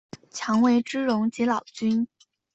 [0.31, 2.07] 强为之容即老君。